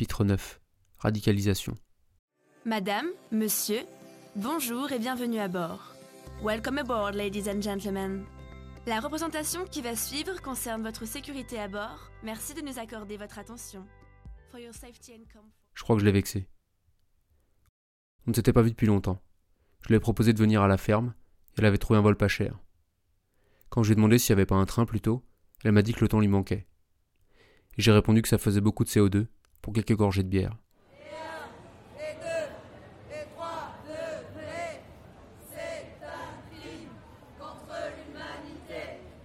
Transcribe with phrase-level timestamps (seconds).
[0.00, 0.60] Chapitre 9
[1.00, 1.74] Radicalisation
[2.64, 3.80] Madame, monsieur,
[4.34, 5.94] bonjour et bienvenue à bord.
[6.42, 8.24] Welcome aboard, ladies and gentlemen.
[8.86, 12.10] La représentation qui va suivre concerne votre sécurité à bord.
[12.22, 13.84] Merci de nous accorder votre attention.
[14.50, 15.52] For your safety and comfort.
[15.74, 16.48] Je crois que je l'ai vexé.
[18.26, 19.20] On ne s'était pas vu depuis longtemps.
[19.82, 21.12] Je lui ai proposé de venir à la ferme,
[21.50, 22.58] et elle avait trouvé un vol pas cher.
[23.68, 25.22] Quand j'ai demandé s'il n'y avait pas un train plus tôt,
[25.62, 26.66] elle m'a dit que le temps lui manquait.
[27.76, 29.26] Et j'ai répondu que ça faisait beaucoup de CO2
[29.62, 30.56] pour quelques gorgées de bière.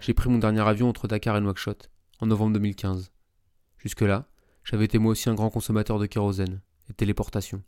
[0.00, 1.90] J'ai pris mon dernier avion entre Dakar et Nouakchott,
[2.20, 3.12] en novembre 2015.
[3.78, 4.26] Jusque-là,
[4.64, 7.62] j'avais été moi aussi un grand consommateur de kérosène et de téléportation.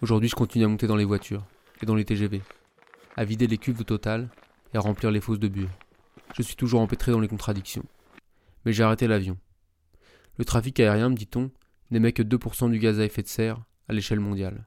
[0.00, 1.44] Aujourd'hui, je continue à monter dans les voitures
[1.82, 2.40] et dans les TGV,
[3.16, 4.30] à vider les cuves au total
[4.72, 5.68] et à remplir les fosses de bure.
[6.34, 7.84] Je suis toujours empêtré dans les contradictions.
[8.64, 9.38] Mais j'ai arrêté l'avion.
[10.36, 11.50] Le trafic aérien, dit-on,
[11.90, 14.66] n'émet que 2% du gaz à effet de serre à l'échelle mondiale.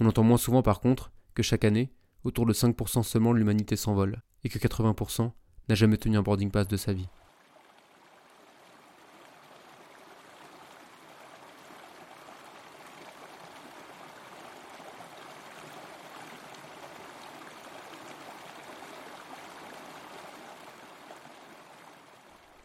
[0.00, 1.92] On entend moins souvent par contre que chaque année,
[2.24, 5.32] autour de 5% seulement l'humanité s'envole, et que 80%
[5.68, 7.08] n'a jamais tenu un boarding pass de sa vie.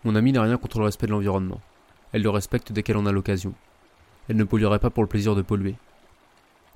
[0.06, 1.59] Mon amie n'a rien contre le respect de l'environnement.
[2.11, 3.56] Elle le respecte dès qu'elle en a l'occasion.
[4.30, 5.75] Elle ne polluerait pas pour le plaisir de polluer.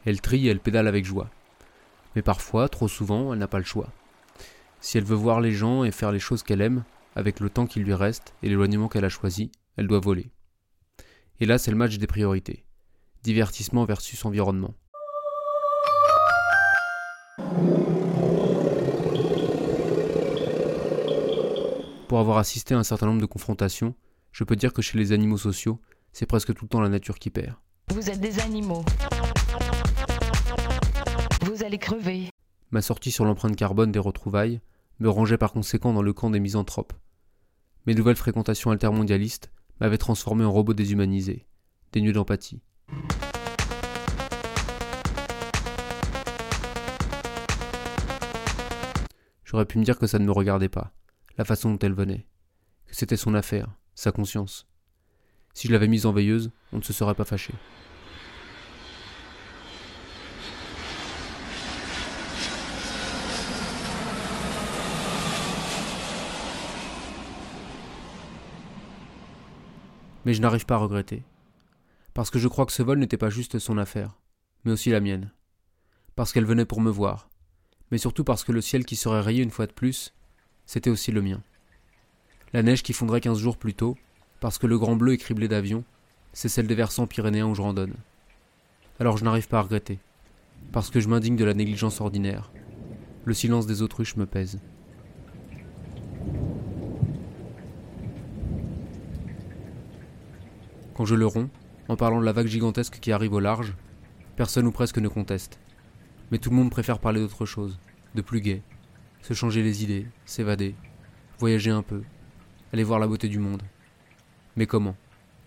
[0.04, 1.30] Elle trie et elle pédale avec joie.
[2.16, 3.90] Mais parfois, trop souvent, elle n'a pas le choix.
[4.82, 6.84] Si elle veut voir les gens et faire les choses qu'elle aime,
[7.16, 10.32] avec le temps qui lui reste et l'éloignement qu'elle a choisi, elle doit voler.
[11.40, 12.66] Et là, c'est le match des priorités.
[13.22, 14.74] Divertissement versus environnement.
[22.10, 23.94] Pour avoir assisté à un certain nombre de confrontations,
[24.32, 25.80] je peux dire que chez les animaux sociaux,
[26.11, 27.54] c'est presque tout le temps la nature qui perd.
[27.94, 28.83] Vous êtes des animaux.
[31.45, 32.32] Vous allez crever.
[32.72, 34.60] Ma sortie sur l'empreinte carbone des retrouvailles
[35.00, 36.94] me rangeait par conséquent dans le camp des misanthropes.
[37.86, 41.45] Mes nouvelles fréquentations altermondialistes m'avaient transformé en robot déshumanisé,
[41.92, 42.64] dénué d'empathie.
[49.44, 50.92] J'aurais pu me dire que ça ne me regardait pas,
[51.39, 52.26] la façon dont elle venait,
[52.86, 54.67] que c'était son affaire, sa conscience.
[55.54, 57.54] Si je l'avais mise en veilleuse, on ne se serait pas fâché.
[70.26, 71.23] Mais je n'arrive pas à regretter.
[72.14, 74.20] Parce que je crois que ce vol n'était pas juste son affaire,
[74.66, 75.32] mais aussi la mienne.
[76.17, 77.30] Parce qu'elle venait pour me voir.
[77.92, 80.14] Mais surtout parce que le ciel qui serait rayé une fois de plus,
[80.70, 81.42] c'était aussi le mien.
[82.54, 83.98] La neige qui fondrait quinze jours plus tôt,
[84.40, 85.84] parce que le grand bleu est criblé d'avions,
[86.32, 87.96] c'est celle des versants pyrénéens où je randonne.
[89.00, 89.98] Alors je n'arrive pas à regretter,
[90.72, 92.52] parce que je m'indigne de la négligence ordinaire.
[93.26, 94.60] Le silence des autruches me pèse.
[100.94, 101.50] Quand je le romps,
[101.88, 103.74] en parlant de la vague gigantesque qui arrive au large,
[104.36, 105.58] personne ou presque ne conteste.
[106.30, 107.80] Mais tout le monde préfère parler d'autre chose,
[108.14, 108.62] de plus gai,
[109.22, 110.76] se changer les idées, s'évader,
[111.40, 112.04] voyager un peu,
[112.74, 113.64] aller voir la beauté du monde.
[114.56, 114.96] Mais comment?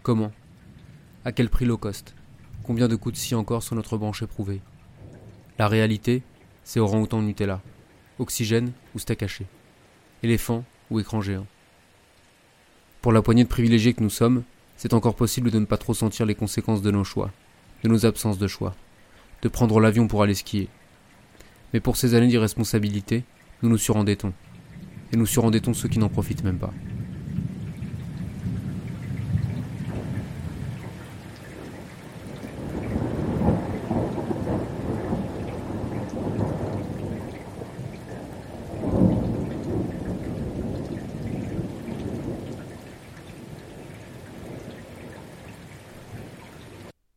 [0.02, 0.32] Comment?
[1.24, 2.14] À quel prix low cost?
[2.62, 4.60] Combien de coups de scie encore sur notre branche éprouvée?
[5.58, 6.22] La réalité,
[6.64, 7.60] c'est orang-outan Nutella,
[8.18, 9.46] oxygène ou steak haché,
[10.22, 11.46] éléphant ou écran géant.
[13.00, 14.44] Pour la poignée de privilégiés que nous sommes,
[14.76, 17.30] c'est encore possible de ne pas trop sentir les conséquences de nos choix,
[17.82, 18.74] de nos absences de choix,
[19.42, 20.68] de prendre l'avion pour aller skier.
[21.72, 23.24] Mais pour ces années d'irresponsabilité,
[23.62, 24.32] nous nous surendettons.
[25.12, 26.72] Et nous surendettons ceux qui n'en profitent même pas.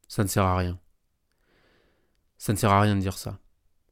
[0.07, 0.79] Ça ne sert à rien.
[2.37, 3.37] Ça ne sert à rien de dire ça.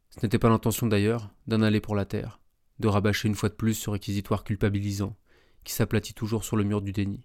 [0.10, 2.40] Ce n'était pas l'intention d'ailleurs d'en aller pour la terre,
[2.80, 5.16] de rabâcher une fois de plus ce réquisitoire culpabilisant,
[5.64, 7.24] qui s'aplatit toujours sur le mur du déni.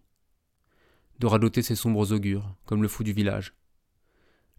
[1.19, 3.55] De radoter ses sombres augures, comme le fou du village.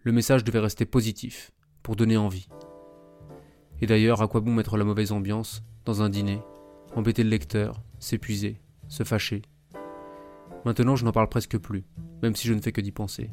[0.01, 1.51] Le message devait rester positif,
[1.83, 2.50] pour donner envie.
[3.81, 6.41] Et d'ailleurs, à quoi bon mettre la mauvaise ambiance, dans un dîner,
[6.95, 9.41] embêter le lecteur, s'épuiser, se fâcher?
[10.65, 11.86] Maintenant, je n'en parle presque plus,
[12.21, 13.30] même si je ne fais que d'y penser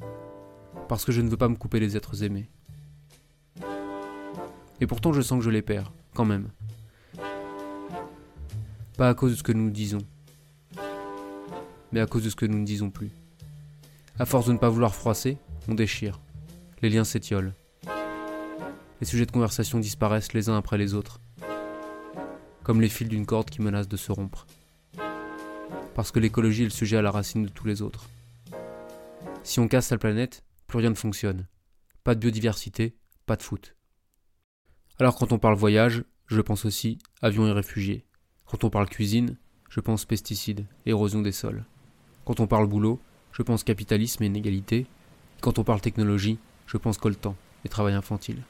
[0.86, 2.48] parce que je ne veux pas me couper les êtres aimés.
[4.80, 6.50] Et pourtant je sens que je les perds, quand même.
[8.96, 9.98] Pas à cause de ce que nous disons,
[11.92, 13.10] mais à cause de ce que nous ne disons plus.
[14.18, 15.36] À force de ne pas vouloir froisser,
[15.68, 16.18] on déchire.
[16.80, 17.52] Les liens s'étiolent.
[19.00, 21.20] Les sujets de conversation disparaissent les uns après les autres,
[22.62, 24.46] comme les fils d'une corde qui menace de se rompre.
[25.94, 28.08] Parce que l'écologie est le sujet à la racine de tous les autres.
[29.42, 31.46] Si on casse la planète, plus rien ne fonctionne.
[32.02, 32.96] Pas de biodiversité,
[33.26, 33.76] pas de foot.
[34.98, 38.06] Alors quand on parle voyage, je pense aussi avions et réfugiés.
[38.46, 39.34] Quand on parle cuisine,
[39.68, 41.64] je pense pesticides, érosion des sols.
[42.24, 43.00] Quand on parle boulot,
[43.32, 44.86] je pense capitalisme et inégalité.
[45.40, 47.34] Quand on parle technologie, je pense coltan
[47.64, 48.42] et travail infantile.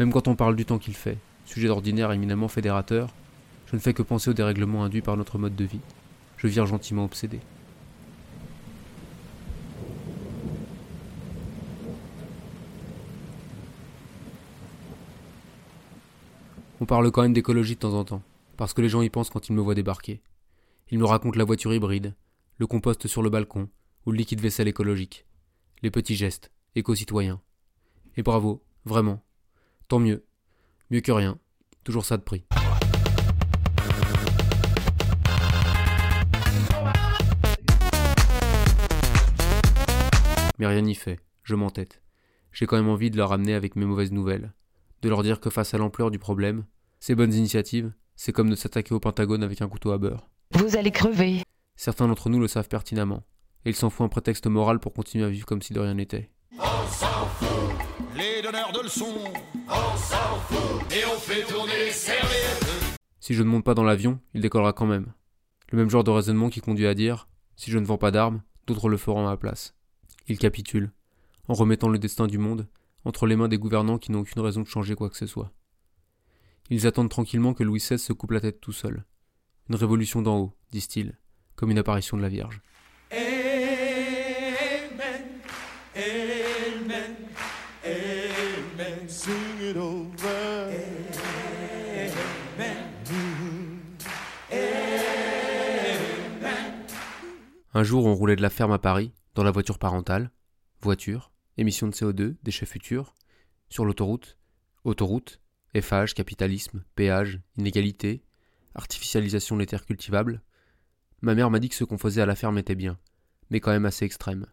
[0.00, 3.14] Même quand on parle du temps qu'il fait, sujet d'ordinaire éminemment fédérateur,
[3.66, 5.80] je ne fais que penser au dérèglement induit par notre mode de vie.
[6.36, 7.38] Je vire gentiment obsédé.
[16.80, 18.22] On parle quand même d'écologie de temps en temps,
[18.56, 20.22] parce que les gens y pensent quand ils me voient débarquer.
[20.90, 22.14] Ils me racontent la voiture hybride,
[22.58, 23.68] le compost sur le balcon,
[24.06, 25.26] ou le liquide vaisselle écologique.
[25.82, 27.40] Les petits gestes, éco-citoyens.
[28.16, 29.24] Et bravo, vraiment.
[29.88, 30.24] Tant mieux.
[30.90, 31.38] Mieux que rien.
[31.84, 32.44] Toujours ça de prix.
[40.58, 42.02] Mais rien n'y fait, je m'entête.
[42.52, 44.52] J'ai quand même envie de leur amener avec mes mauvaises nouvelles,
[45.00, 46.66] de leur dire que face à l'ampleur du problème,
[47.00, 50.28] ces bonnes initiatives, c'est comme de s'attaquer au Pentagone avec un couteau à beurre.
[50.52, 51.42] Vous allez crever.
[51.76, 53.22] Certains d'entre nous le savent pertinemment,
[53.64, 55.94] et ils s'en font un prétexte moral pour continuer à vivre comme si de rien
[55.94, 56.30] n'était.
[56.58, 57.74] On s'en fout,
[58.16, 59.32] les donneurs de leçons,
[59.68, 62.98] on s'en fout, et on fait tourner les serviettes.
[63.20, 65.12] Si je ne monte pas dans l'avion, il décollera quand même.
[65.70, 68.42] Le même genre de raisonnement qui conduit à dire si je ne vends pas d'armes,
[68.66, 69.74] d'autres le feront à ma place.
[70.28, 70.92] Il capitule,
[71.48, 72.66] en remettant le destin du monde
[73.04, 75.50] entre les mains des gouvernants qui n'ont aucune raison de changer quoi que ce soit.
[76.70, 79.04] Ils attendent tranquillement que Louis XVI se coupe la tête tout seul.
[79.68, 81.18] Une révolution d'en haut, disent-ils,
[81.54, 82.60] comme une apparition de la Vierge.
[97.74, 100.30] Un jour, on roulait de la ferme à Paris, dans la voiture parentale,
[100.80, 103.16] voiture, émissions de CO2, déchets futurs,
[103.68, 104.38] sur l'autoroute,
[104.84, 105.41] autoroute,
[105.74, 108.22] Eiffage, capitalisme, péage, inégalité,
[108.74, 110.42] artificialisation des terres cultivables.
[111.20, 112.98] Ma mère m'a dit que ce qu'on faisait à la ferme était bien,
[113.50, 114.46] mais quand même assez extrême.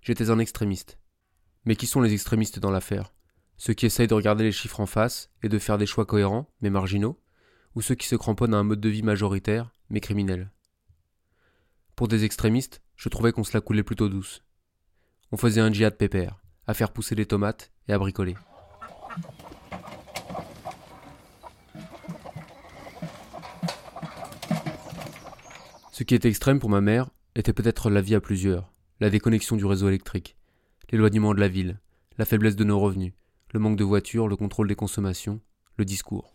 [0.00, 0.98] J'étais un extrémiste.
[1.64, 3.14] Mais qui sont les extrémistes dans l'affaire?
[3.56, 6.50] Ceux qui essayent de regarder les chiffres en face et de faire des choix cohérents,
[6.60, 7.20] mais marginaux,
[7.76, 10.50] ou ceux qui se cramponnent à un mode de vie majoritaire, mais criminel?
[11.94, 14.42] Pour des extrémistes, je trouvais qu'on se la coulait plutôt douce.
[15.30, 18.34] On faisait un djihad pépère, à faire pousser des tomates et à bricoler.
[26.02, 29.54] Ce qui était extrême pour ma mère était peut-être la vie à plusieurs, la déconnexion
[29.54, 30.36] du réseau électrique,
[30.90, 31.78] l'éloignement de la ville,
[32.18, 33.12] la faiblesse de nos revenus,
[33.52, 35.40] le manque de voitures, le contrôle des consommations,
[35.76, 36.34] le discours.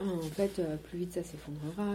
[0.00, 1.94] En fait, euh, plus vite ça s'effondrera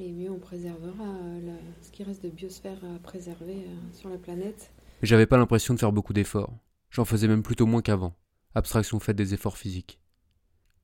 [0.00, 4.18] et, mieux on préservera euh, ce qui reste de biosphère à préserver euh, sur la
[4.18, 4.72] planète.
[5.00, 6.58] Mais j'avais pas l'impression de faire beaucoup d'efforts.
[6.90, 8.16] J'en faisais même plutôt moins qu'avant.
[8.56, 10.00] Abstraction faite des efforts physiques.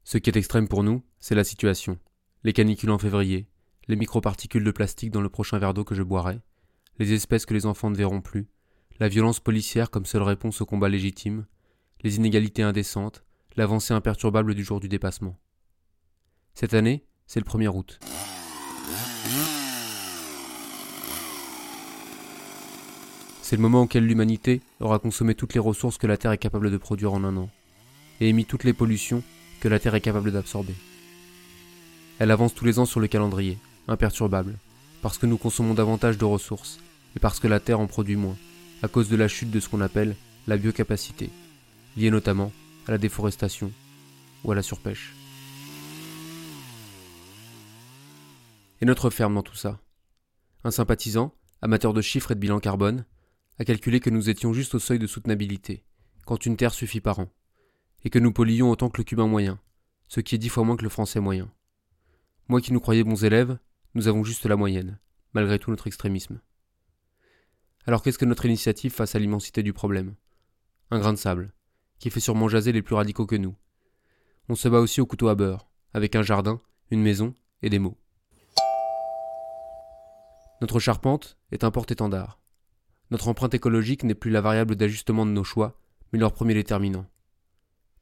[0.05, 1.99] Ce qui est extrême pour nous, c'est la situation.
[2.45, 3.49] Les canicules en février,
[3.89, 6.41] les microparticules de plastique dans le prochain verre d'eau que je boirai,
[6.99, 8.49] les espèces que les enfants ne verront plus,
[9.01, 11.47] la violence policière comme seule réponse au combat légitime,
[12.03, 13.25] les inégalités indécentes,
[13.57, 15.39] l'avancée imperturbable du jour du dépassement.
[16.55, 17.99] Cette année, c'est le 1er août.
[23.43, 26.71] C'est le moment auquel l'humanité aura consommé toutes les ressources que la Terre est capable
[26.71, 27.51] de produire en un an,
[28.21, 29.23] et émis toutes les pollutions
[29.61, 30.75] que la Terre est capable d'absorber.
[32.19, 33.59] Elle avance tous les ans sur le calendrier,
[33.89, 34.59] imperturbable,
[35.03, 36.79] parce que nous consommons davantage de ressources,
[37.17, 38.37] et parce que la Terre en produit moins,
[38.83, 41.31] à cause de la chute de ce qu'on appelle la biocapacité,
[41.97, 42.53] liée notamment
[42.87, 43.71] à la déforestation
[44.45, 45.15] ou à la surpêche.
[48.81, 49.79] Et notre ferme dans tout ça?
[50.65, 53.05] Un sympathisant, amateur de chiffres et de bilan carbone,
[53.59, 55.85] a calculé que nous étions juste au seuil de soutenabilité,
[56.25, 57.29] quand une terre suffit par an,
[58.05, 59.61] et que nous polluions autant que le cubain moyen,
[60.09, 61.51] ce qui est dix fois moins que le français moyen.
[62.49, 63.59] Moi qui nous croyais bons élèves,
[63.95, 64.99] nous avons juste la moyenne,
[65.35, 66.41] malgré tout notre extrémisme.
[67.87, 70.15] Alors qu'est-ce que notre initiative face à l'immensité du problème?
[70.91, 71.53] Un grain de sable,
[71.99, 73.57] qui fait sûrement jaser les plus radicaux que nous.
[74.49, 77.79] On se bat aussi au couteau à beurre, avec un jardin, une maison et des
[77.79, 77.99] mots.
[80.61, 82.41] Notre charpente est un porte-étendard.
[83.11, 85.79] Notre empreinte écologique n'est plus la variable d'ajustement de nos choix,
[86.13, 87.07] mais leur premier déterminant.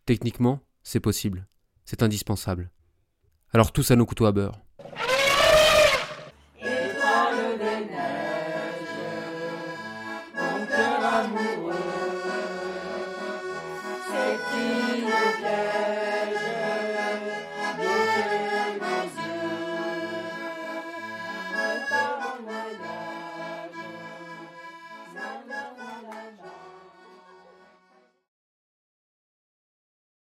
[0.06, 1.46] Techniquement, c'est possible,
[1.84, 2.70] c'est indispensable.
[3.52, 4.60] Alors tous à nos couteaux à beurre.